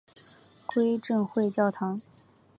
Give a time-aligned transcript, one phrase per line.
[0.65, 2.01] 归正会教堂。